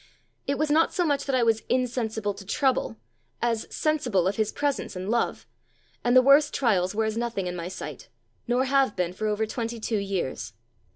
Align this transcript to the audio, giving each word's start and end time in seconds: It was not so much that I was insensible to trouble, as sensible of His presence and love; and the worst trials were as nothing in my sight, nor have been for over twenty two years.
It 0.47 0.57
was 0.57 0.71
not 0.71 0.91
so 0.91 1.05
much 1.05 1.25
that 1.25 1.35
I 1.35 1.43
was 1.43 1.61
insensible 1.69 2.33
to 2.33 2.43
trouble, 2.43 2.97
as 3.39 3.67
sensible 3.69 4.27
of 4.27 4.35
His 4.35 4.51
presence 4.51 4.95
and 4.95 5.07
love; 5.11 5.45
and 6.03 6.15
the 6.15 6.23
worst 6.23 6.55
trials 6.55 6.95
were 6.95 7.05
as 7.05 7.17
nothing 7.19 7.45
in 7.45 7.55
my 7.55 7.67
sight, 7.67 8.09
nor 8.47 8.65
have 8.65 8.95
been 8.95 9.13
for 9.13 9.27
over 9.27 9.45
twenty 9.45 9.79
two 9.79 9.99
years. 9.99 10.53